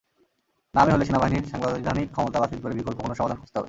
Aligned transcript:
নামে 0.73 0.91
হলে 0.93 1.03
সেনাবাহিনীর 1.05 1.45
সাংবিধানিক 1.51 2.07
ক্ষমতা 2.11 2.37
বাতিল 2.39 2.59
করে 2.61 2.73
বিকল্প 2.73 2.99
কোনো 3.01 3.15
সমাধান 3.15 3.37
খুঁজতে 3.37 3.49
হবে। 3.49 3.59